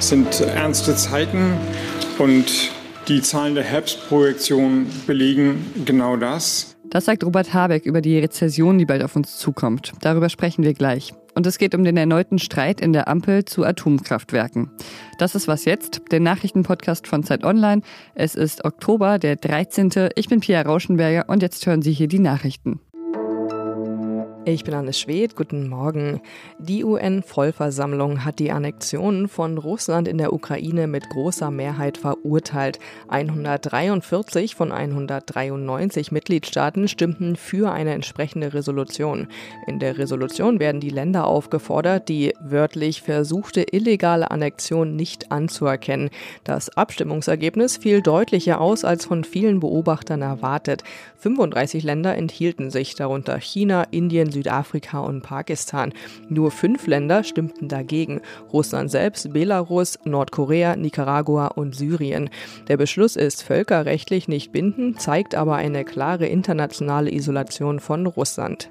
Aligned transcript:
Sind 0.00 0.40
ernste 0.40 0.96
Zeiten 0.96 1.54
und 2.18 2.70
die 3.08 3.20
Zahlen 3.20 3.54
der 3.54 3.64
Herbstprojektion 3.64 4.86
belegen 5.06 5.66
genau 5.84 6.16
das. 6.16 6.76
Das 6.84 7.04
sagt 7.04 7.24
Robert 7.24 7.52
Habeck 7.52 7.84
über 7.84 8.00
die 8.00 8.18
Rezession, 8.18 8.78
die 8.78 8.86
bald 8.86 9.02
auf 9.02 9.16
uns 9.16 9.38
zukommt. 9.38 9.92
Darüber 10.00 10.28
sprechen 10.28 10.64
wir 10.64 10.72
gleich. 10.72 11.12
Und 11.34 11.46
es 11.46 11.58
geht 11.58 11.74
um 11.74 11.84
den 11.84 11.96
erneuten 11.96 12.38
Streit 12.38 12.80
in 12.80 12.92
der 12.92 13.08
Ampel 13.08 13.44
zu 13.44 13.64
Atomkraftwerken. 13.64 14.70
Das 15.18 15.34
ist 15.34 15.46
was 15.46 15.64
jetzt, 15.66 16.00
der 16.10 16.20
Nachrichtenpodcast 16.20 17.06
von 17.06 17.22
Zeit 17.22 17.44
Online. 17.44 17.82
Es 18.14 18.34
ist 18.34 18.64
Oktober, 18.64 19.18
der 19.18 19.36
13. 19.36 20.10
Ich 20.14 20.28
bin 20.28 20.40
Pia 20.40 20.62
Rauschenberger 20.62 21.28
und 21.28 21.42
jetzt 21.42 21.66
hören 21.66 21.82
Sie 21.82 21.92
hier 21.92 22.08
die 22.08 22.18
Nachrichten. 22.18 22.80
Ich 24.50 24.64
bin 24.64 24.72
Anne 24.72 24.94
Schwedt, 24.94 25.36
guten 25.36 25.68
Morgen. 25.68 26.22
Die 26.58 26.82
UN-Vollversammlung 26.82 28.24
hat 28.24 28.38
die 28.38 28.50
Annexion 28.50 29.28
von 29.28 29.58
Russland 29.58 30.08
in 30.08 30.16
der 30.16 30.32
Ukraine 30.32 30.86
mit 30.86 31.10
großer 31.10 31.50
Mehrheit 31.50 31.98
verurteilt. 31.98 32.78
143 33.08 34.54
von 34.54 34.72
193 34.72 36.12
Mitgliedstaaten 36.12 36.88
stimmten 36.88 37.36
für 37.36 37.70
eine 37.70 37.92
entsprechende 37.92 38.54
Resolution. 38.54 39.28
In 39.66 39.80
der 39.80 39.98
Resolution 39.98 40.60
werden 40.60 40.80
die 40.80 40.88
Länder 40.88 41.26
aufgefordert, 41.26 42.08
die 42.08 42.32
wörtlich 42.40 43.02
versuchte 43.02 43.66
illegale 43.70 44.30
Annexion 44.30 44.96
nicht 44.96 45.30
anzuerkennen. 45.30 46.08
Das 46.44 46.70
Abstimmungsergebnis 46.70 47.76
fiel 47.76 48.00
deutlicher 48.00 48.62
aus 48.62 48.86
als 48.86 49.04
von 49.04 49.24
vielen 49.24 49.60
Beobachtern 49.60 50.22
erwartet. 50.22 50.84
35 51.18 51.82
Länder 51.82 52.16
enthielten 52.16 52.70
sich, 52.70 52.94
darunter 52.94 53.38
China, 53.38 53.84
Indien, 53.90 54.37
Südafrika 54.38 55.00
und 55.00 55.22
Pakistan. 55.22 55.92
Nur 56.28 56.52
fünf 56.52 56.86
Länder 56.86 57.24
stimmten 57.24 57.68
dagegen. 57.68 58.20
Russland 58.52 58.88
selbst, 58.88 59.32
Belarus, 59.32 59.98
Nordkorea, 60.04 60.76
Nicaragua 60.76 61.48
und 61.48 61.74
Syrien. 61.74 62.30
Der 62.68 62.76
Beschluss 62.76 63.16
ist 63.16 63.42
völkerrechtlich 63.42 64.28
nicht 64.28 64.52
bindend, 64.52 65.00
zeigt 65.00 65.34
aber 65.34 65.56
eine 65.56 65.84
klare 65.84 66.26
internationale 66.26 67.12
Isolation 67.12 67.80
von 67.80 68.06
Russland. 68.06 68.70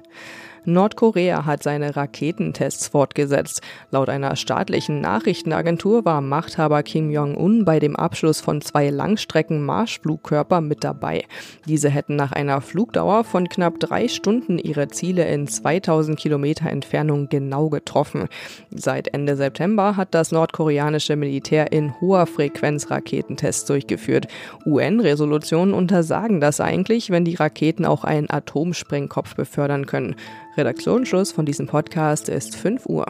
Nordkorea 0.68 1.46
hat 1.46 1.62
seine 1.62 1.96
Raketentests 1.96 2.88
fortgesetzt. 2.88 3.62
Laut 3.90 4.10
einer 4.10 4.36
staatlichen 4.36 5.00
Nachrichtenagentur 5.00 6.04
war 6.04 6.20
Machthaber 6.20 6.82
Kim 6.82 7.10
Jong-un 7.10 7.64
bei 7.64 7.78
dem 7.78 7.96
Abschluss 7.96 8.42
von 8.42 8.60
zwei 8.60 8.90
Langstrecken-Marschflugkörper 8.90 10.60
mit 10.60 10.84
dabei. 10.84 11.24
Diese 11.66 11.88
hätten 11.88 12.16
nach 12.16 12.32
einer 12.32 12.60
Flugdauer 12.60 13.24
von 13.24 13.48
knapp 13.48 13.80
drei 13.80 14.08
Stunden 14.08 14.58
ihre 14.58 14.88
Ziele 14.88 15.26
in 15.26 15.48
2000 15.48 16.18
Kilometer 16.18 16.68
Entfernung 16.68 17.30
genau 17.30 17.70
getroffen. 17.70 18.28
Seit 18.70 19.14
Ende 19.14 19.36
September 19.36 19.96
hat 19.96 20.14
das 20.14 20.32
nordkoreanische 20.32 21.16
Militär 21.16 21.72
in 21.72 21.98
hoher 22.00 22.26
Frequenz 22.26 22.90
Raketentests 22.90 23.64
durchgeführt. 23.64 24.26
UN-Resolutionen 24.66 25.72
untersagen 25.72 26.40
das 26.40 26.60
eigentlich, 26.60 27.08
wenn 27.08 27.24
die 27.24 27.36
Raketen 27.36 27.86
auch 27.86 28.04
einen 28.04 28.28
Atomsprengkopf 28.28 29.34
befördern 29.34 29.86
können. 29.86 30.14
Redaktionsschluss 30.58 31.32
von 31.32 31.46
diesem 31.46 31.66
Podcast 31.66 32.28
ist 32.28 32.56
5 32.56 32.86
Uhr. 32.86 33.06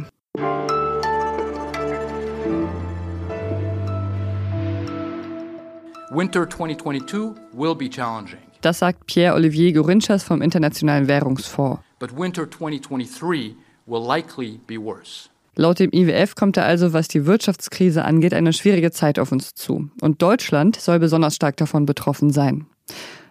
Winter 6.11 6.49
2022 6.49 7.43
will 7.53 7.75
be 7.75 7.89
challenging. 7.89 8.39
Das 8.61 8.81
sagt 8.81 9.07
Pierre-Olivier 9.07 9.73
Gorinchas 9.73 10.23
vom 10.23 10.43
Internationalen 10.43 11.09
Währungsfonds. 11.09 11.81
But 11.99 12.17
winter 12.17 12.51
2023 12.51 13.57
will 13.87 14.07
likely 14.07 14.61
be 14.67 14.77
worse. 14.77 15.29
Laut 15.55 15.81
dem 15.81 15.91
IWF 15.93 16.35
kommt 16.35 16.57
da 16.57 16.62
also, 16.62 16.93
was 16.93 17.09
die 17.09 17.27
Wirtschaftskrise 17.27 18.05
angeht, 18.05 18.33
eine 18.33 18.53
schwierige 18.53 18.91
Zeit 18.93 19.19
auf 19.19 19.33
uns 19.33 19.55
zu. 19.55 19.91
Und 20.01 20.23
Deutschland 20.23 20.77
soll 20.77 20.99
besonders 20.99 21.35
stark 21.35 21.57
davon 21.57 21.85
betroffen 21.85 22.31
sein. 22.31 22.67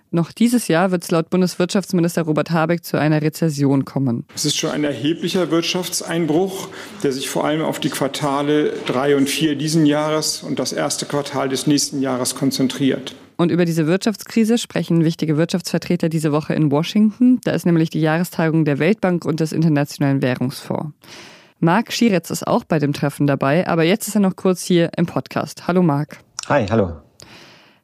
Noch 0.09 0.31
dieses 0.31 0.69
Jahr 0.69 0.91
wird 0.91 1.03
es 1.03 1.12
laut 1.12 1.29
Bundeswirtschaftsminister 1.29 2.22
Robert 2.22 2.51
Habeck 2.51 2.85
zu 2.85 2.97
einer 2.97 3.22
Rezession 3.22 3.84
kommen. 3.84 4.25
Es 4.34 4.45
ist 4.45 4.56
schon 4.57 4.72
ein 4.72 4.85
erheblicher 4.85 5.51
Wirtschaftseinbruch, 5.51 6.69
der 7.03 7.12
sich 7.12 7.29
vor 7.29 7.44
allem 7.44 7.62
auf 7.62 7.79
die 7.79 7.90
Quartale 7.90 8.72
drei 8.85 9.17
und 9.17 9.29
vier 9.29 9.56
diesen 9.56 9.85
Jahres 9.85 10.44
und 10.44 10.59
das 10.59 10.72
erste 10.72 11.06
Quartal 11.06 11.50
des 11.50 11.67
nächsten 11.67 12.01
Jahres 12.01 12.35
konzentriert. 12.35 13.16
Und 13.35 13.51
über 13.51 13.66
diese 13.66 13.85
Wirtschaftskrise 13.85 14.57
sprechen 14.57 15.03
wichtige 15.03 15.38
Wirtschaftsvertreter 15.38 16.09
diese 16.09 16.31
Woche 16.31 16.53
in 16.53 16.72
Washington. 16.72 17.40
Da 17.44 17.51
ist 17.51 17.66
nämlich 17.66 17.90
die 17.90 18.01
Jahrestagung 18.01 18.66
der 18.66 18.79
Weltbank 18.79 19.25
und 19.25 19.41
des 19.41 19.51
Internationalen 19.51 20.22
Währungsfonds. 20.22 20.94
Marc 21.59 21.91
Schieretz 21.91 22.29
ist 22.29 22.47
auch 22.47 22.63
bei 22.63 22.79
dem 22.79 22.94
Treffen 22.94 23.28
dabei, 23.28 23.67
aber 23.67 23.84
jetzt 23.84 24.07
ist 24.07 24.16
er 24.16 24.22
noch 24.22 24.35
kurz 24.35 24.63
hier 24.63 24.91
im 24.96 25.06
Podcast. 25.06 25.67
Hallo 25.67 25.84
Marc. 25.84 26.19
Hi, 26.47 26.66
hallo. 26.67 27.06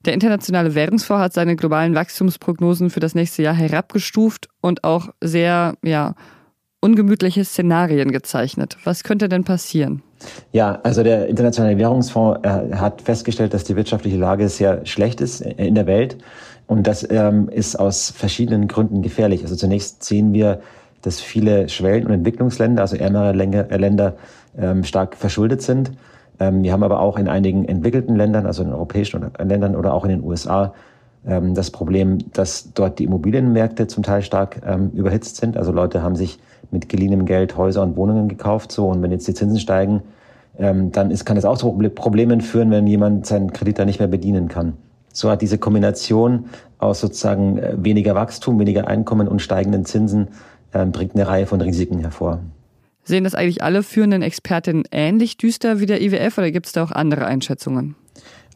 Der 0.06 0.14
Internationale 0.14 0.76
Währungsfonds 0.76 1.24
hat 1.24 1.34
seine 1.34 1.56
globalen 1.56 1.96
Wachstumsprognosen 1.96 2.90
für 2.90 3.00
das 3.00 3.16
nächste 3.16 3.42
Jahr 3.42 3.54
herabgestuft 3.54 4.50
und 4.60 4.84
auch 4.84 5.10
sehr 5.22 5.76
ja, 5.82 6.16
ungemütliche 6.82 7.46
Szenarien 7.46 8.12
gezeichnet. 8.12 8.78
Was 8.84 9.04
könnte 9.04 9.30
denn 9.30 9.46
passieren? 9.46 10.02
Ja, 10.52 10.80
also 10.84 11.04
der 11.04 11.28
Internationale 11.28 11.78
Währungsfonds 11.78 12.42
äh, 12.44 12.76
hat 12.76 13.02
festgestellt, 13.02 13.54
dass 13.54 13.64
die 13.64 13.76
wirtschaftliche 13.76 14.18
Lage 14.18 14.50
sehr 14.50 14.86
schlecht 14.86 15.22
ist 15.22 15.42
in 15.42 15.76
der 15.76 15.88
Welt. 15.88 16.18
Und 16.68 16.88
das 16.88 17.10
ähm, 17.10 17.50
ist 17.50 17.78
aus 17.78 18.10
verschiedenen 18.12 18.68
Gründen 18.68 19.02
gefährlich. 19.02 19.44
Also 19.44 19.56
zunächst 19.56 20.04
sehen 20.04 20.34
wir, 20.34 20.62
dass 21.02 21.22
viele 21.22 21.70
Schwellen- 21.70 22.06
und 22.08 22.14
Entwicklungsländer, 22.14 22.82
also 22.82 22.96
ärmere 22.96 23.32
Länder, 23.34 24.16
ähm, 24.58 24.84
stark 24.84 25.16
verschuldet 25.16 25.62
sind. 25.62 25.92
Ähm, 26.40 26.64
wir 26.64 26.72
haben 26.74 26.84
aber 26.84 27.00
auch 27.00 27.18
in 27.18 27.28
einigen 27.28 27.66
entwickelten 27.66 28.16
Ländern, 28.16 28.46
also 28.46 28.64
in 28.64 28.72
europäischen 28.72 29.32
Ländern 29.40 29.76
oder 29.76 29.94
auch 29.94 30.04
in 30.04 30.10
den 30.10 30.24
USA, 30.24 30.74
ähm, 31.26 31.54
das 31.54 31.72
Problem, 31.72 32.18
dass 32.34 32.74
dort 32.74 33.00
die 33.00 33.06
Immobilienmärkte 33.06 33.88
zum 33.88 34.04
Teil 34.04 34.22
stark 34.22 34.62
ähm, 34.66 34.92
überhitzt 34.92 35.38
sind. 35.38 35.58
Also 35.58 35.72
Leute 35.72 36.02
haben 36.02 36.16
sich 36.16 36.40
mit 36.72 36.90
geliehenem 36.90 37.26
Geld 37.26 37.56
Häuser 37.56 37.82
und 37.84 37.96
Wohnungen 37.96 38.28
gekauft. 38.28 38.72
So, 38.72 38.88
und 38.88 39.02
wenn 39.02 39.12
jetzt 39.12 39.28
die 39.28 39.34
Zinsen 39.34 39.60
steigen, 39.60 40.02
dann 40.56 41.10
ist, 41.10 41.26
kann 41.26 41.36
das 41.36 41.46
auch 41.46 41.58
zu 41.58 41.72
Problemen 41.96 42.40
führen, 42.40 42.70
wenn 42.70 42.86
jemand 42.86 43.26
seinen 43.26 43.54
Kredit 43.54 43.80
dann 43.80 43.88
nicht 43.88 43.98
mehr 43.98 44.08
bedienen 44.08 44.50
kann. 44.50 44.74
So 45.12 45.32
hat 45.32 45.42
diese 45.42 45.58
Kombination 45.58 46.46
aus 46.78 47.00
sozusagen 47.00 47.58
äh, 47.58 47.74
weniger 47.78 48.14
Wachstum, 48.14 48.60
weniger 48.60 48.88
Einkommen 48.88 49.28
und 49.28 49.42
steigenden 49.42 49.86
Zinsen 49.86 50.28
bringt 50.92 51.14
eine 51.14 51.28
Reihe 51.28 51.46
von 51.46 51.62
Risiken 51.62 52.00
hervor. 52.00 52.40
Sehen 53.04 53.24
das 53.24 53.36
eigentlich 53.36 53.64
alle 53.64 53.84
führenden 53.84 54.22
Expertinnen 54.22 54.84
ähnlich 54.92 55.38
düster 55.38 55.80
wie 55.80 55.86
der 55.86 56.02
IWF 56.02 56.38
oder 56.38 56.52
gibt 56.52 56.68
es 56.68 56.72
da 56.72 56.84
auch 56.84 56.92
andere 56.92 57.26
Einschätzungen? 57.26 57.96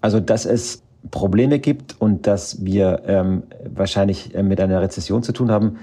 Also, 0.02 0.20
dass 0.20 0.46
es 0.46 0.84
Probleme 1.12 1.60
gibt 1.60 2.00
und 2.00 2.28
dass 2.28 2.64
wir 2.64 3.04
ähm, 3.08 3.44
wahrscheinlich 3.64 4.34
äh, 4.36 4.44
mit 4.44 4.60
einer 4.60 4.82
Rezession 4.82 5.24
zu 5.24 5.32
tun 5.32 5.52
haben, 5.52 5.78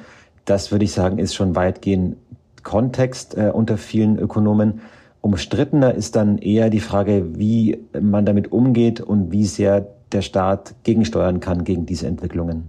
das 0.44 0.72
würde 0.72 0.84
ich 0.84 0.92
sagen, 0.92 1.18
ist 1.18 1.34
schon 1.34 1.56
weitgehend 1.56 2.16
Kontext 2.62 3.36
äh, 3.36 3.50
unter 3.52 3.76
vielen 3.76 4.18
Ökonomen. 4.18 4.80
Umstrittener 5.20 5.94
ist 5.94 6.16
dann 6.16 6.38
eher 6.38 6.70
die 6.70 6.80
Frage, 6.80 7.38
wie 7.38 7.78
man 7.98 8.26
damit 8.26 8.52
umgeht 8.52 9.00
und 9.00 9.32
wie 9.32 9.44
sehr 9.44 9.86
der 10.12 10.22
Staat 10.22 10.74
gegensteuern 10.84 11.40
kann 11.40 11.64
gegen 11.64 11.86
diese 11.86 12.06
Entwicklungen. 12.06 12.64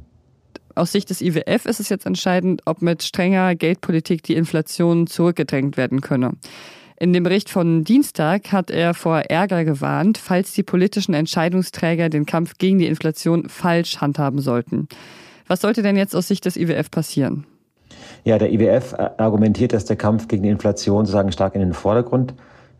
Aus 0.76 0.92
Sicht 0.92 1.10
des 1.10 1.22
IWF 1.22 1.66
ist 1.66 1.80
es 1.80 1.88
jetzt 1.88 2.06
entscheidend, 2.06 2.62
ob 2.66 2.82
mit 2.82 3.02
strenger 3.02 3.56
Geldpolitik 3.56 4.24
die 4.24 4.36
Inflation 4.36 5.08
zurückgedrängt 5.08 5.78
werden 5.78 6.02
könne. 6.02 6.32
In 6.98 7.14
dem 7.14 7.24
Bericht 7.24 7.50
von 7.50 7.86
Dienstag 7.86 8.52
hat 8.52 8.70
er 8.70 8.94
vor 8.94 9.20
Ärger 9.20 9.64
gewarnt, 9.64 10.18
falls 10.18 10.54
die 10.54 10.64
politischen 10.64 11.14
Entscheidungsträger 11.14 12.10
den 12.10 12.26
Kampf 12.26 12.58
gegen 12.58 12.80
die 12.80 12.88
Inflation 12.88 13.48
falsch 13.48 13.98
handhaben 14.02 14.40
sollten. 14.40 14.88
Was 15.48 15.62
sollte 15.62 15.82
denn 15.82 15.96
jetzt 15.96 16.16
aus 16.16 16.28
Sicht 16.28 16.46
des 16.46 16.58
IWF 16.58 16.92
passieren? 16.92 17.46
Ja, 18.26 18.38
der 18.38 18.52
IWF 18.52 18.96
argumentiert, 19.18 19.72
dass 19.72 19.86
der 19.86 19.96
Kampf 19.96 20.28
gegen 20.28 20.44
die 20.44 20.50
Inflation 20.50 21.06
sozusagen 21.06 21.32
stark 21.32 21.56
in 21.56 21.62
den 21.62 21.74
Vordergrund 21.74 22.34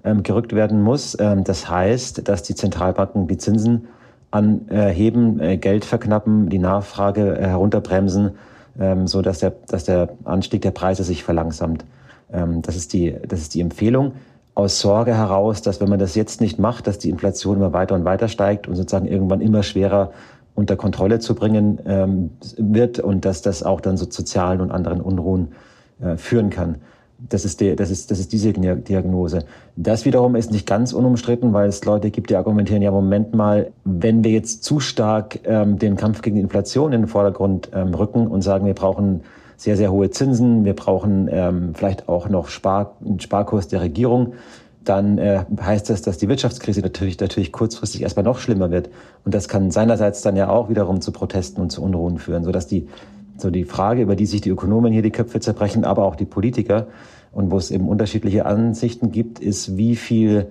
ähm, 0.04 0.24
gerückt 0.24 0.54
werden 0.54 0.82
muss. 0.82 1.18
Ähm, 1.20 1.44
das 1.44 1.70
heißt, 1.70 2.28
dass 2.28 2.44
die 2.44 2.56
Zentralbanken 2.56 3.28
die 3.28 3.38
Zinsen 3.38 3.88
anheben, 4.36 5.40
äh, 5.40 5.58
Geld 5.58 5.86
verknappen, 5.86 6.50
die 6.50 6.60
Nachfrage 6.60 7.38
äh, 7.38 7.48
herunterbremsen, 7.48 8.32
ähm, 8.80 9.08
so 9.08 9.22
dass 9.22 9.40
der, 9.40 9.54
dass 9.68 9.86
der 9.86 10.10
Anstieg 10.26 10.62
der 10.62 10.72
Preise 10.72 11.04
sich 11.04 11.24
verlangsamt. 11.24 11.86
Ähm, 12.32 12.62
das 12.62 12.76
ist 12.76 12.94
die, 12.94 13.16
das 13.28 13.40
ist 13.40 13.54
die 13.54 13.62
Empfehlung 13.62 14.14
aus 14.54 14.80
Sorge 14.80 15.16
heraus, 15.16 15.62
dass 15.62 15.82
wenn 15.82 15.90
man 15.90 16.00
das 16.00 16.16
jetzt 16.16 16.42
nicht 16.42 16.60
macht, 16.60 16.88
dass 16.88 16.98
die 16.98 17.10
Inflation 17.10 17.58
immer 17.58 17.74
weiter 17.74 17.96
und 17.96 18.06
weiter 18.06 18.28
steigt 18.28 18.68
und 18.68 18.76
sozusagen 18.76 19.08
irgendwann 19.08 19.42
immer 19.42 19.64
schwerer 19.64 20.12
unter 20.54 20.78
Kontrolle 20.78 21.20
zu 21.20 21.36
bringen 21.36 21.80
ähm, 21.86 22.32
wird 22.58 23.00
und 23.00 23.26
dass 23.26 23.42
das 23.42 23.64
auch 23.64 23.82
dann 23.82 23.98
so 23.98 24.06
sozialen 24.10 24.62
und 24.62 24.72
anderen 24.72 25.02
Unruhen 25.02 25.50
äh, 26.02 26.16
führen 26.16 26.50
kann. 26.50 26.78
Das 27.18 27.46
ist, 27.46 27.62
die, 27.62 27.76
das, 27.76 27.90
ist, 27.92 28.12
das 28.12 28.20
ist 28.20 28.34
diese 28.34 28.52
Diagnose. 28.52 29.46
Das 29.76 30.06
wiederum 30.06 30.36
ist 30.36 30.52
nicht 30.52 30.68
ganz 30.68 30.92
unumstritten, 30.92 31.54
weil 31.54 31.70
es 31.70 31.84
Leute 31.86 32.12
gibt, 32.12 32.30
die 32.30 32.36
argumentieren, 32.36 32.82
ja, 32.82 32.92
Moment 32.92 33.34
mal, 33.34 33.72
wenn 33.86 34.24
wir 34.24 34.32
jetzt 34.32 34.64
zu 34.64 34.80
stark 34.80 35.40
ähm, 35.46 35.80
den 35.80 35.96
Kampf 35.96 36.22
gegen 36.22 36.36
die 36.36 36.42
Inflation 36.42 36.92
in 36.92 37.04
den 37.04 37.08
Vordergrund 37.08 37.70
ähm, 37.74 37.94
rücken 37.94 38.28
und 38.28 38.42
sagen, 38.42 38.66
wir 38.66 38.74
brauchen 38.74 39.22
sehr, 39.58 39.78
sehr 39.78 39.92
hohe 39.92 40.10
Zinsen, 40.10 40.66
wir 40.66 40.76
brauchen 40.76 41.30
ähm, 41.32 41.74
vielleicht 41.74 42.10
auch 42.10 42.28
noch 42.28 42.50
Spar, 42.50 42.98
einen 43.04 43.20
Sparkurs 43.20 43.70
der 43.70 43.82
Regierung, 43.82 44.34
dann 44.84 45.18
äh, 45.18 45.44
heißt 45.60 45.90
das, 45.90 46.02
dass 46.02 46.18
die 46.18 46.30
Wirtschaftskrise 46.30 46.82
natürlich, 46.82 47.20
natürlich 47.20 47.52
kurzfristig 47.52 48.02
erstmal 48.02 48.24
noch 48.24 48.40
schlimmer 48.40 48.72
wird. 48.72 48.90
Und 49.24 49.34
das 49.34 49.48
kann 49.48 49.72
seinerseits 49.72 50.22
dann 50.22 50.36
ja 50.36 50.50
auch 50.50 50.70
wiederum 50.70 51.02
zu 51.02 51.12
Protesten 51.12 51.62
und 51.62 51.72
zu 51.72 51.82
Unruhen 51.82 52.20
führen, 52.20 52.44
sodass 52.44 52.68
die, 52.68 52.88
so 53.38 53.50
die 53.50 53.66
Frage, 53.66 54.02
über 54.02 54.16
die 54.16 54.26
sich 54.26 54.42
die 54.42 54.50
Ökonomen 54.50 54.94
hier 54.94 55.02
die 55.02 55.12
Köpfe 55.12 55.40
zerbrechen, 55.40 55.84
aber 55.86 56.06
auch 56.06 56.16
die 56.16 56.26
Politiker 56.26 56.88
und 57.32 57.52
wo 57.52 57.58
es 57.58 57.72
eben 57.72 57.90
unterschiedliche 57.90 58.46
Ansichten 58.46 59.12
gibt, 59.12 59.40
ist, 59.40 59.78
wie 59.78 59.96
viel 59.96 60.48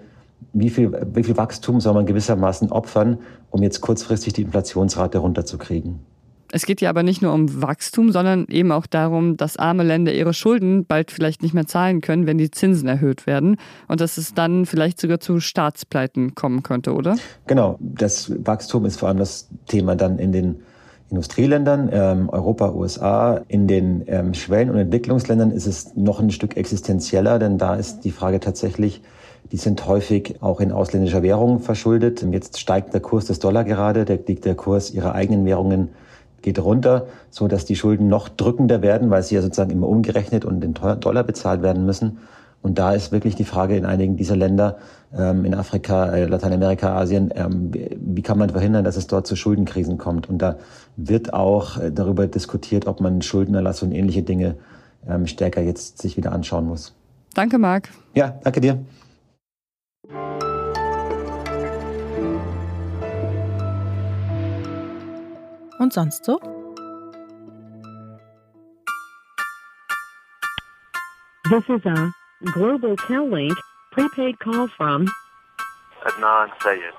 wie 0.52 0.70
viel, 0.70 0.92
wie 1.14 1.24
viel 1.24 1.36
Wachstum 1.36 1.80
soll 1.80 1.94
man 1.94 2.06
gewissermaßen 2.06 2.70
opfern, 2.70 3.18
um 3.50 3.62
jetzt 3.62 3.80
kurzfristig 3.80 4.34
die 4.34 4.42
Inflationsrate 4.42 5.18
runterzukriegen? 5.18 6.00
Es 6.52 6.66
geht 6.66 6.80
ja 6.80 6.88
aber 6.88 7.02
nicht 7.02 7.20
nur 7.20 7.32
um 7.32 7.62
Wachstum, 7.62 8.12
sondern 8.12 8.46
eben 8.48 8.70
auch 8.70 8.86
darum, 8.86 9.36
dass 9.36 9.56
arme 9.56 9.82
Länder 9.82 10.14
ihre 10.14 10.32
Schulden 10.32 10.86
bald 10.86 11.10
vielleicht 11.10 11.42
nicht 11.42 11.52
mehr 11.52 11.66
zahlen 11.66 12.00
können, 12.00 12.28
wenn 12.28 12.38
die 12.38 12.50
Zinsen 12.50 12.86
erhöht 12.88 13.26
werden 13.26 13.56
und 13.88 14.00
dass 14.00 14.18
es 14.18 14.34
dann 14.34 14.64
vielleicht 14.64 15.00
sogar 15.00 15.18
zu 15.18 15.40
Staatspleiten 15.40 16.36
kommen 16.36 16.62
könnte, 16.62 16.94
oder? 16.94 17.16
Genau, 17.48 17.76
das 17.80 18.32
Wachstum 18.46 18.84
ist 18.84 19.00
vor 19.00 19.08
allem 19.08 19.18
das 19.18 19.48
Thema 19.66 19.96
dann 19.96 20.20
in 20.20 20.30
den 20.30 20.60
Industrieländern, 21.10 21.90
ähm, 21.92 22.28
Europa, 22.28 22.72
USA. 22.72 23.40
In 23.48 23.66
den 23.66 24.04
ähm, 24.06 24.34
Schwellen- 24.34 24.70
und 24.70 24.78
Entwicklungsländern 24.78 25.50
ist 25.50 25.66
es 25.66 25.94
noch 25.94 26.20
ein 26.20 26.30
Stück 26.30 26.56
existenzieller, 26.56 27.38
denn 27.38 27.58
da 27.58 27.74
ist 27.74 28.00
die 28.04 28.10
Frage 28.10 28.40
tatsächlich, 28.40 29.02
die 29.52 29.58
sind 29.58 29.86
häufig 29.86 30.36
auch 30.40 30.60
in 30.60 30.72
ausländischer 30.72 31.22
Währung 31.22 31.60
verschuldet. 31.60 32.24
Jetzt 32.30 32.58
steigt 32.58 32.94
der 32.94 33.00
Kurs 33.00 33.26
des 33.26 33.38
Dollar 33.38 33.64
gerade, 33.64 34.04
der, 34.04 34.16
der 34.16 34.54
Kurs 34.54 34.90
ihrer 34.90 35.14
eigenen 35.14 35.44
Währungen 35.44 35.90
geht 36.42 36.58
runter, 36.58 37.06
so 37.30 37.48
dass 37.48 37.64
die 37.64 37.76
Schulden 37.76 38.08
noch 38.08 38.28
drückender 38.28 38.82
werden, 38.82 39.10
weil 39.10 39.22
sie 39.22 39.34
ja 39.34 39.42
sozusagen 39.42 39.70
immer 39.70 39.88
umgerechnet 39.88 40.44
und 40.44 40.62
in 40.64 40.74
Dollar 40.74 41.24
bezahlt 41.24 41.62
werden 41.62 41.86
müssen. 41.86 42.18
Und 42.64 42.78
da 42.78 42.92
ist 42.94 43.12
wirklich 43.12 43.34
die 43.34 43.44
Frage 43.44 43.76
in 43.76 43.84
einigen 43.84 44.16
dieser 44.16 44.36
Länder, 44.36 44.78
ähm, 45.14 45.44
in 45.44 45.54
Afrika, 45.54 46.06
äh, 46.06 46.24
Lateinamerika, 46.24 46.96
Asien, 46.96 47.30
ähm, 47.34 47.70
wie 47.74 48.22
kann 48.22 48.38
man 48.38 48.48
verhindern, 48.48 48.84
dass 48.84 48.96
es 48.96 49.06
dort 49.06 49.26
zu 49.26 49.36
Schuldenkrisen 49.36 49.98
kommt? 49.98 50.30
Und 50.30 50.38
da 50.38 50.56
wird 50.96 51.34
auch 51.34 51.76
äh, 51.76 51.92
darüber 51.92 52.26
diskutiert, 52.26 52.86
ob 52.86 53.02
man 53.02 53.20
Schuldenerlass 53.20 53.82
und 53.82 53.92
ähnliche 53.92 54.22
Dinge 54.22 54.56
ähm, 55.06 55.26
stärker 55.26 55.60
jetzt 55.60 56.00
sich 56.00 56.16
wieder 56.16 56.32
anschauen 56.32 56.66
muss. 56.66 56.94
Danke, 57.34 57.58
Marc. 57.58 57.90
Ja, 58.14 58.40
danke 58.42 58.62
dir. 58.62 58.78
Und 65.78 65.92
sonst 65.92 66.24
so? 66.24 66.38
This 71.50 71.62
is 71.68 71.84
a 71.84 72.23
Global 72.42 72.96
Tel-Link 73.06 73.54
prepaid 73.92 74.38
call 74.40 74.68
from 74.76 75.08
Adnan 76.04 76.50
Sayed. 76.62 76.92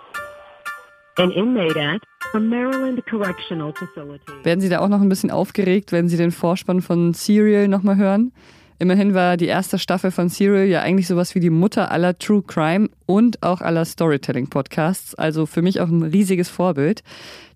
An 1.17 1.31
inmate 1.31 1.77
at 1.77 2.01
a 2.33 2.39
Maryland 2.39 3.05
Correctional 3.05 3.73
Facility. 3.73 4.31
Werden 4.43 4.61
Sie 4.61 4.69
da 4.69 4.79
auch 4.79 4.87
noch 4.87 5.01
ein 5.01 5.09
bisschen 5.09 5.31
aufgeregt, 5.31 5.91
wenn 5.91 6.09
Sie 6.09 6.17
den 6.17 6.31
Vorspann 6.31 6.81
von 6.81 7.13
Serial 7.13 7.67
nochmal 7.67 7.97
hören? 7.97 8.31
Immerhin 8.79 9.13
war 9.13 9.37
die 9.37 9.45
erste 9.45 9.79
Staffel 9.79 10.11
von 10.11 10.27
Serial 10.27 10.65
ja 10.65 10.81
eigentlich 10.81 11.07
sowas 11.07 11.35
wie 11.35 11.39
die 11.39 11.49
Mutter 11.49 11.91
aller 11.91 12.17
True 12.17 12.43
Crime 12.45 12.89
und 13.05 13.41
auch 13.43 13.61
aller 13.61 13.85
Storytelling-Podcasts, 13.85 15.15
also 15.15 15.45
für 15.45 15.61
mich 15.61 15.79
auch 15.79 15.87
ein 15.87 16.03
riesiges 16.03 16.49
Vorbild. 16.49 17.01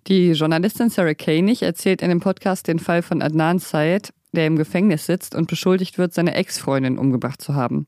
Die 0.08 0.31
Journalistin 0.31 0.90
Sarah 0.90 1.14
Koenig 1.14 1.64
erzählt 1.64 2.02
in 2.02 2.10
dem 2.10 2.22
Podcast 2.22 2.68
den 2.68 2.80
Fall 2.80 3.02
von 3.02 3.22
Adnan 3.22 3.60
Syed, 3.60 4.14
der 4.31 4.48
im 4.48 4.56
Gefängnis 4.56 5.06
sitzt 5.06 5.36
und 5.36 5.48
beschuldigt 5.48 5.98
wird, 5.98 6.14
seine 6.14 6.36
Ex-Freundin 6.36 6.98
umgebracht 6.98 7.42
zu 7.42 7.56
haben. 7.56 7.88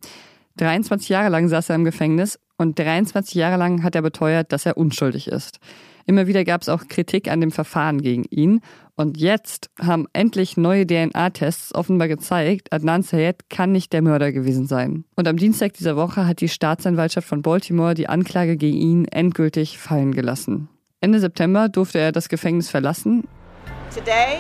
23 0.58 1.10
Jahre 1.10 1.30
lang 1.30 1.48
saß 1.48 1.70
er 1.70 1.76
im 1.76 1.86
Gefängnis 1.86 2.40
und 2.58 2.78
23 2.78 3.36
Jahre 3.36 3.58
lang 3.58 3.84
hat 3.84 3.96
er 3.96 4.02
beteuert, 4.02 4.52
dass 4.52 4.66
er 4.66 4.78
unschuldig 4.78 5.28
ist. 5.28 5.60
Immer 6.06 6.28
wieder 6.28 6.44
gab 6.44 6.62
es 6.62 6.70
auch 6.70 6.88
Kritik 6.88 7.30
an 7.30 7.42
dem 7.42 7.52
Verfahren 7.52 8.02
gegen 8.02 8.26
ihn. 8.26 8.62
Und 8.96 9.18
jetzt 9.18 9.70
haben 9.80 10.08
endlich 10.14 10.58
neue 10.58 10.86
DNA-Tests 10.86 11.74
offenbar 11.74 12.08
gezeigt, 12.08 12.74
Adnan 12.74 13.02
Sayed 13.02 13.50
kann 13.50 13.72
nicht 13.72 13.94
der 13.94 14.02
Mörder 14.02 14.32
gewesen 14.32 14.68
sein. 14.68 15.06
Und 15.16 15.28
am 15.28 15.38
Dienstag 15.38 15.74
dieser 15.74 15.96
Woche 15.96 16.28
hat 16.28 16.42
die 16.42 16.50
Staatsanwaltschaft 16.50 17.28
von 17.28 17.42
Baltimore 17.42 17.94
die 17.94 18.10
Anklage 18.10 18.58
gegen 18.58 18.78
ihn 18.78 19.06
endgültig 19.06 19.78
fallen 19.78 20.12
gelassen. 20.12 20.70
Ende 21.00 21.20
September 21.20 21.70
durfte 21.70 22.00
er 22.00 22.12
das 22.12 22.30
Gefängnis 22.30 22.70
verlassen. 22.70 23.24
Today, 23.96 24.38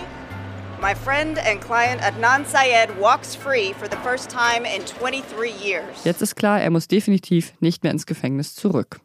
my 0.81 0.95
friend 0.95 1.37
and 1.37 1.61
client 1.61 2.01
Adnan 2.01 2.43
Syed 2.45 2.99
walks 2.99 3.35
free 3.35 3.73
for 3.73 3.87
the 3.87 3.97
first 3.97 4.29
time 4.31 4.65
in 4.65 4.83
23 4.83 5.51
years. 5.63 6.03
Jetzt 6.03 6.21
ist 6.21 6.35
klar, 6.35 6.59
er 6.59 6.71
muss 6.71 6.87
definitiv 6.87 7.53
nicht 7.59 7.83
mehr 7.83 7.91
ins 7.91 8.07
Gefängnis 8.07 8.55
zurück. 8.55 8.99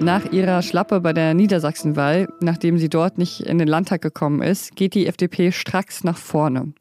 Nach 0.00 0.30
ihrer 0.32 0.60
Schlappe 0.62 1.00
bei 1.00 1.12
der 1.12 1.32
Niedersachsenwahl, 1.32 2.28
nachdem 2.40 2.76
sie 2.78 2.90
dort 2.90 3.16
nicht 3.16 3.40
in 3.40 3.58
den 3.58 3.68
Landtag 3.68 4.02
gekommen 4.02 4.42
ist, 4.42 4.76
geht 4.76 4.94
die 4.94 5.06
FDP 5.06 5.52
stracks 5.52 6.04
nach 6.04 6.18
vorne. 6.18 6.74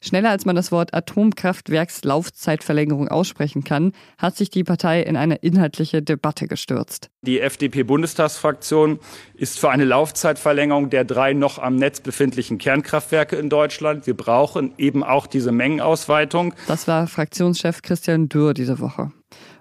Schneller 0.00 0.30
als 0.30 0.44
man 0.44 0.54
das 0.54 0.70
Wort 0.70 0.94
Atomkraftwerkslaufzeitverlängerung 0.94 3.08
aussprechen 3.08 3.64
kann, 3.64 3.90
hat 4.16 4.36
sich 4.36 4.48
die 4.48 4.62
Partei 4.62 5.02
in 5.02 5.16
eine 5.16 5.34
inhaltliche 5.36 6.02
Debatte 6.02 6.46
gestürzt. 6.46 7.10
Die 7.22 7.40
FDP-Bundestagsfraktion 7.40 9.00
ist 9.34 9.58
für 9.58 9.70
eine 9.70 9.84
Laufzeitverlängerung 9.84 10.90
der 10.90 11.04
drei 11.04 11.32
noch 11.32 11.58
am 11.58 11.74
Netz 11.76 12.00
befindlichen 12.00 12.58
Kernkraftwerke 12.58 13.34
in 13.36 13.50
Deutschland. 13.50 14.06
Wir 14.06 14.16
brauchen 14.16 14.72
eben 14.78 15.02
auch 15.02 15.26
diese 15.26 15.50
Mengenausweitung. 15.50 16.54
Das 16.68 16.86
war 16.86 17.08
Fraktionschef 17.08 17.82
Christian 17.82 18.28
Dürr 18.28 18.54
diese 18.54 18.78
Woche. 18.78 19.10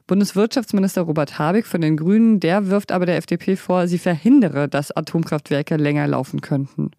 Bundeswirtschaftsminister 0.05 1.01
Robert 1.01 1.37
Habeck 1.37 1.65
von 1.65 1.81
den 1.81 1.97
Grünen, 1.97 2.39
der 2.39 2.67
wirft 2.67 2.93
aber 2.93 3.05
der 3.05 3.17
FDP 3.17 3.57
vor, 3.57 3.87
sie 3.87 3.97
verhindere, 3.97 4.69
dass 4.69 4.95
Atomkraftwerke 4.95 5.75
länger 5.75 6.07
laufen 6.07 6.39
könnten. 6.41 6.91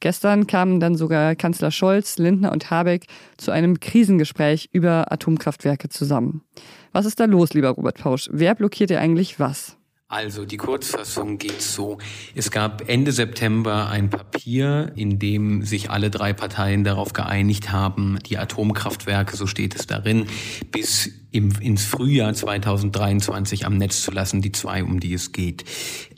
Gestern 0.00 0.46
kamen 0.46 0.80
dann 0.80 0.96
sogar 0.96 1.36
Kanzler 1.36 1.70
Scholz, 1.70 2.18
Lindner 2.18 2.52
und 2.52 2.70
Habeck 2.70 3.06
zu 3.36 3.50
einem 3.50 3.80
Krisengespräch 3.80 4.70
über 4.72 5.12
Atomkraftwerke 5.12 5.90
zusammen. 5.90 6.42
Was 6.92 7.06
ist 7.06 7.20
da 7.20 7.26
los, 7.26 7.52
lieber 7.52 7.68
Robert 7.68 7.98
Pausch? 7.98 8.28
Wer 8.32 8.54
blockiert 8.54 8.90
ihr 8.90 9.00
eigentlich 9.00 9.38
was? 9.38 9.76
Also 10.10 10.44
die 10.44 10.56
Kurzfassung 10.56 11.38
geht 11.38 11.62
so. 11.62 11.98
Es 12.34 12.50
gab 12.50 12.88
Ende 12.88 13.12
September 13.12 13.88
ein 13.88 14.10
Papier, 14.10 14.90
in 14.96 15.20
dem 15.20 15.62
sich 15.62 15.88
alle 15.88 16.10
drei 16.10 16.32
Parteien 16.32 16.82
darauf 16.82 17.12
geeinigt 17.12 17.70
haben, 17.70 18.18
die 18.26 18.36
Atomkraftwerke, 18.36 19.36
so 19.36 19.46
steht 19.46 19.76
es 19.76 19.86
darin, 19.86 20.26
bis 20.72 21.12
im, 21.32 21.52
ins 21.60 21.84
Frühjahr 21.84 22.34
2023 22.34 23.66
am 23.66 23.76
Netz 23.76 24.02
zu 24.02 24.10
lassen, 24.10 24.42
die 24.42 24.52
zwei, 24.52 24.82
um 24.82 25.00
die 25.00 25.14
es 25.14 25.32
geht. 25.32 25.64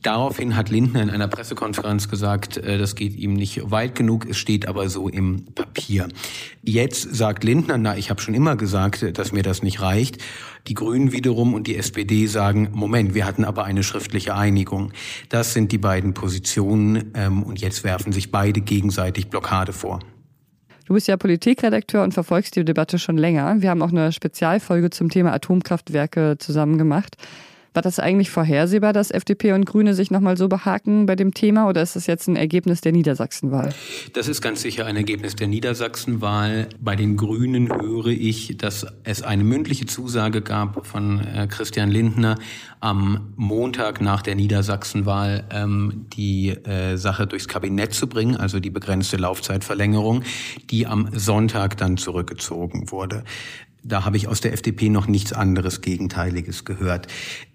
Daraufhin 0.02 0.57
hat 0.57 0.71
Lindner 0.71 1.02
in 1.02 1.11
einer 1.11 1.28
Pressekonferenz 1.28 2.09
gesagt, 2.09 2.57
äh, 2.57 2.78
das 2.78 2.95
geht 2.95 3.14
ihm 3.16 3.35
nicht 3.35 3.71
weit 3.71 3.95
genug, 3.95 4.26
es 4.28 4.38
steht 4.38 4.66
aber 4.66 4.88
so 4.88 5.09
im 5.09 5.45
Papier. 5.54 6.09
Jetzt 6.62 7.14
sagt 7.14 7.45
Lindner, 7.45 7.78
na, 7.78 7.97
ich 7.97 8.11
habe 8.11 8.21
schon 8.21 8.35
immer 8.35 8.57
gesagt, 8.57 9.19
dass 9.19 9.33
mir 9.33 9.42
das 9.42 9.62
nicht 9.62 9.81
reicht. 9.81 10.19
Die 10.69 10.75
Grünen 10.75 11.12
wiederum 11.12 11.54
und 11.54 11.66
die 11.66 11.76
SPD 11.76 12.26
sagen, 12.26 12.71
Moment, 12.73 13.14
wir 13.14 13.26
hatten 13.26 13.45
aber 13.45 13.64
eine 13.64 13.83
schriftliche 13.83 14.35
Einigung. 14.35 14.92
Das 15.28 15.52
sind 15.52 15.73
die 15.73 15.78
beiden 15.78 16.14
Positionen 16.14 17.12
ähm, 17.14 17.42
und 17.42 17.61
jetzt 17.61 17.85
werfen 17.85 18.12
sich 18.12 18.31
beide 18.31 18.61
gegenseitig 18.61 19.28
Blockade 19.28 19.73
vor. 19.73 20.00
Du 20.93 20.95
bist 20.95 21.09
ja 21.09 21.17
Politikredakteur 21.17 22.03
und 22.03 22.13
verfolgst 22.13 22.55
die 22.55 22.67
Debatte 22.67 22.99
schon 22.99 23.17
länger. 23.17 23.63
Wir 23.63 23.71
haben 23.71 23.81
auch 23.81 23.93
eine 23.93 24.13
Spezialfolge 24.13 24.91
zum 24.91 25.09
Thema 25.09 25.33
Atomkraftwerke 25.33 26.37
zusammen 26.39 26.77
gemacht. 26.77 27.17
War 27.75 27.81
das 27.83 27.99
eigentlich 27.99 28.31
vorhersehbar, 28.31 28.93
dass 28.93 29.11
FDP 29.11 29.52
und 29.52 29.64
Grüne 29.64 29.95
sich 29.95 30.11
nochmal 30.11 30.37
so 30.37 30.49
behaken 30.49 31.07
bei 31.07 31.17
dem 31.17 31.33
Thema 31.33 31.69
oder 31.69 31.83
ist 31.83 31.97
das 31.97 32.07
jetzt 32.07 32.29
ein 32.29 32.37
Ergebnis 32.37 32.83
der 32.83 32.93
Niedersachsenwahl? 32.93 33.73
Das 34.12 34.29
ist 34.29 34.43
ganz 34.43 34.61
sicher 34.61 34.85
ein 34.85 34.97
Ergebnis 34.97 35.37
der 35.37 35.49
Niedersachsenwahl. 35.49 36.69
Bei 36.81 36.97
den 36.97 37.17
Grünen 37.17 37.73
höre 37.73 38.09
ich, 38.09 38.59
dass 38.59 38.87
es 39.05 39.23
eine 39.23 39.43
mündliche 39.43 39.87
Zusage 39.87 40.43
gab 40.43 40.87
von 40.87 41.21
äh, 41.21 41.47
Christian 41.47 41.91
Lindner 41.91 42.38
am 42.81 43.33
Montag 43.37 44.02
nach 44.02 44.21
der 44.21 44.35
Niedersachsenwahl 44.35 45.45
ähm, 45.50 46.07
die 46.12 46.50
äh, 46.50 46.97
Sache 46.97 47.26
durchs 47.26 47.49
Kabinett 47.49 47.95
zu 47.95 48.07
bringen, 48.07 48.37
also 48.37 48.61
die 48.61 48.71
begrenzte 48.71 49.17
Laufzeitverlängerung, 49.17 50.25
die 50.71 50.87
am 50.87 51.09
Sonntag 51.12 51.79
dann 51.79 51.97
zurückgezogen 51.97 52.91
wurde. 52.91 53.25
Da 53.85 54.05
habe 54.05 54.17
ich 54.17 54.29
aus 54.29 54.41
der 54.41 54.53
FDP 54.53 54.89
noch 54.89 55.09
nichts 55.09 55.33
anderes 55.33 55.81
Gegenteiliges 55.81 56.65
gehört. 56.65 57.09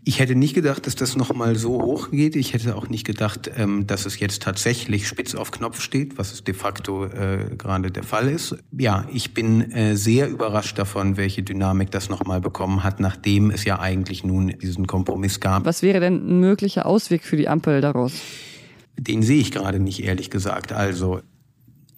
Ich 0.04 0.20
hätte 0.20 0.36
nicht 0.36 0.54
gedacht, 0.54 0.86
dass 0.86 0.96
das 0.96 1.16
noch 1.16 1.34
mal 1.34 1.56
so 1.56 1.82
hoch 1.82 2.12
geht. 2.12 2.36
Ich 2.36 2.54
hätte 2.54 2.76
auch 2.76 2.90
nicht 2.90 3.06
gedacht, 3.06 3.50
ähm, 3.56 3.88
dass 3.88 4.06
es 4.06 4.20
jetzt 4.20 4.42
tatsächlich 4.42 5.08
spitz 5.08 5.36
auf 5.36 5.52
Knopf 5.52 5.82
steht, 5.82 6.18
was 6.18 6.34
es 6.34 6.44
de 6.44 6.54
facto 6.54 7.06
äh, 7.06 7.56
gerade 7.58 7.92
der 7.92 8.04
Fall 8.04 8.28
ist. 8.28 8.58
Ja, 8.78 9.08
ich 9.14 9.34
bin 9.34 9.72
äh, 9.72 9.96
sehr 9.96 10.30
überrascht 10.30 10.78
davon, 10.78 11.16
welche 11.16 11.44
Dynamik 11.44 11.92
das 11.92 12.10
noch 12.10 12.26
mal 12.26 12.42
bekommen 12.42 12.84
hat, 12.84 13.00
nachdem 13.00 13.50
es 13.50 13.64
ja 13.64 13.80
eigentlich 13.80 14.24
nun 14.24 14.50
diesen 14.62 14.86
Kompromiss 14.86 15.40
gab. 15.40 15.66
Was 15.66 15.82
wäre 15.82 16.02
denn 16.02 16.16
ein 16.16 16.40
möglicher 16.42 16.86
Ausweg 16.86 17.24
für 17.24 17.38
die 17.38 17.48
Ampel 17.48 17.80
daraus? 17.80 18.14
Den 19.00 19.22
sehe 19.24 19.40
ich 19.40 19.52
gerade 19.52 19.80
nicht, 19.80 20.04
ehrlich 20.04 20.30
gesagt. 20.30 20.74
Also 20.74 21.22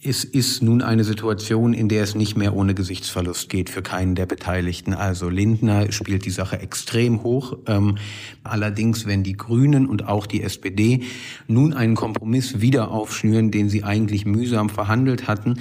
es 0.02 0.24
ist 0.24 0.62
nun 0.62 0.80
eine 0.80 1.04
Situation, 1.04 1.74
in 1.74 1.90
der 1.90 2.02
es 2.02 2.14
nicht 2.14 2.34
mehr 2.34 2.56
ohne 2.56 2.74
Gesichtsverlust 2.74 3.50
geht 3.50 3.68
für 3.68 3.82
keinen 3.82 4.14
der 4.14 4.24
Beteiligten. 4.24 4.94
Also 4.94 5.28
Lindner 5.28 5.92
spielt 5.92 6.24
die 6.24 6.30
Sache 6.30 6.58
extrem 6.58 7.22
hoch. 7.22 7.58
Ähm, 7.66 7.98
allerdings, 8.42 9.04
wenn 9.04 9.22
die 9.22 9.34
Grünen 9.34 9.86
und 9.86 10.08
auch 10.08 10.26
die 10.26 10.42
SPD 10.42 11.02
nun 11.48 11.74
einen 11.74 11.96
Kompromiss 11.96 12.62
wieder 12.62 12.90
aufschnüren, 12.90 13.50
den 13.50 13.68
sie 13.68 13.84
eigentlich 13.84 14.24
mühsam 14.24 14.70
verhandelt 14.70 15.28
hatten, 15.28 15.60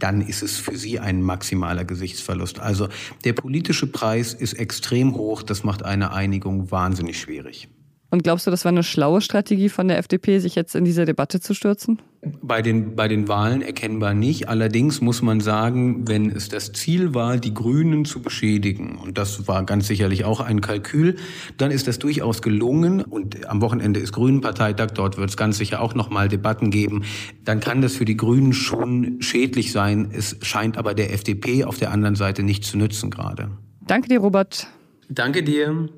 dann 0.00 0.20
ist 0.20 0.42
es 0.42 0.56
für 0.56 0.76
sie 0.76 0.98
ein 0.98 1.22
maximaler 1.22 1.84
Gesichtsverlust. 1.84 2.58
Also 2.58 2.88
der 3.24 3.34
politische 3.34 3.86
Preis 3.86 4.34
ist 4.34 4.54
extrem 4.54 5.14
hoch. 5.14 5.44
Das 5.44 5.62
macht 5.62 5.84
eine 5.84 6.12
Einigung 6.12 6.72
wahnsinnig 6.72 7.20
schwierig. 7.20 7.68
Und 8.10 8.24
glaubst 8.24 8.46
du, 8.46 8.50
das 8.50 8.64
war 8.64 8.72
eine 8.72 8.82
schlaue 8.82 9.20
Strategie 9.20 9.68
von 9.68 9.86
der 9.88 9.98
FDP, 9.98 10.38
sich 10.38 10.54
jetzt 10.54 10.74
in 10.74 10.84
diese 10.84 11.04
Debatte 11.04 11.40
zu 11.40 11.54
stürzen? 11.54 12.00
Bei 12.42 12.62
den, 12.62 12.96
bei 12.96 13.08
den 13.08 13.28
Wahlen 13.28 13.62
erkennbar 13.62 14.14
nicht. 14.14 14.48
Allerdings 14.48 15.00
muss 15.00 15.22
man 15.22 15.40
sagen, 15.40 16.08
wenn 16.08 16.30
es 16.30 16.48
das 16.48 16.72
Ziel 16.72 17.14
war, 17.14 17.36
die 17.36 17.54
Grünen 17.54 18.04
zu 18.04 18.22
beschädigen, 18.22 18.96
und 18.96 19.18
das 19.18 19.48
war 19.48 19.64
ganz 19.64 19.86
sicherlich 19.86 20.24
auch 20.24 20.40
ein 20.40 20.60
Kalkül, 20.60 21.16
dann 21.56 21.70
ist 21.70 21.88
das 21.88 21.98
durchaus 21.98 22.42
gelungen. 22.42 23.02
Und 23.02 23.48
am 23.48 23.60
Wochenende 23.60 24.00
ist 24.00 24.12
Grünen-Parteitag, 24.12 24.92
dort 24.94 25.18
wird 25.18 25.30
es 25.30 25.36
ganz 25.36 25.58
sicher 25.58 25.80
auch 25.80 25.94
nochmal 25.94 26.28
Debatten 26.28 26.70
geben. 26.70 27.04
Dann 27.44 27.60
kann 27.60 27.82
das 27.82 27.96
für 27.96 28.04
die 28.04 28.16
Grünen 28.16 28.52
schon 28.52 29.20
schädlich 29.20 29.72
sein. 29.72 30.10
Es 30.12 30.36
scheint 30.42 30.78
aber 30.78 30.94
der 30.94 31.12
FDP 31.12 31.64
auf 31.64 31.78
der 31.78 31.90
anderen 31.90 32.16
Seite 32.16 32.42
nicht 32.42 32.64
zu 32.64 32.78
nützen 32.78 33.10
gerade. 33.10 33.50
Danke 33.86 34.08
dir, 34.08 34.20
Robert. 34.20 34.68
Danke 35.08 35.42
dir. 35.42 35.88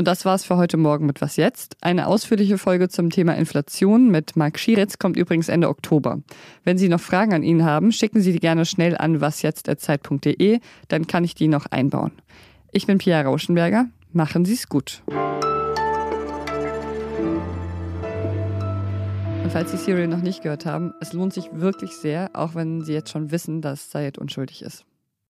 Und 0.00 0.06
das 0.06 0.24
war's 0.24 0.44
für 0.44 0.56
heute 0.56 0.76
Morgen 0.76 1.06
mit 1.06 1.20
Was 1.20 1.34
Jetzt. 1.34 1.76
Eine 1.80 2.06
ausführliche 2.06 2.56
Folge 2.56 2.88
zum 2.88 3.10
Thema 3.10 3.32
Inflation 3.34 4.12
mit 4.12 4.36
Marc 4.36 4.60
Schieritz 4.60 5.00
kommt 5.00 5.16
übrigens 5.16 5.48
Ende 5.48 5.68
Oktober. 5.68 6.20
Wenn 6.62 6.78
Sie 6.78 6.88
noch 6.88 7.00
Fragen 7.00 7.34
an 7.34 7.42
ihn 7.42 7.64
haben, 7.64 7.90
schicken 7.90 8.20
Sie 8.20 8.30
die 8.30 8.38
gerne 8.38 8.64
schnell 8.64 8.96
an 8.96 9.20
wasjetzt.zeit.de, 9.20 10.60
dann 10.86 11.08
kann 11.08 11.24
ich 11.24 11.34
die 11.34 11.48
noch 11.48 11.66
einbauen. 11.66 12.12
Ich 12.70 12.86
bin 12.86 12.98
Pia 12.98 13.20
Rauschenberger. 13.22 13.86
Machen 14.12 14.44
Sie 14.44 14.54
es 14.54 14.68
gut. 14.68 15.02
Und 19.42 19.50
falls 19.50 19.72
Sie 19.72 19.78
Serial 19.78 20.06
noch 20.06 20.22
nicht 20.22 20.44
gehört 20.44 20.64
haben, 20.64 20.94
es 21.00 21.12
lohnt 21.12 21.34
sich 21.34 21.50
wirklich 21.52 21.96
sehr, 21.96 22.30
auch 22.34 22.54
wenn 22.54 22.82
Sie 22.82 22.92
jetzt 22.92 23.10
schon 23.10 23.32
wissen, 23.32 23.62
dass 23.62 23.90
Sayed 23.90 24.16
unschuldig 24.16 24.62
ist. 24.62 24.84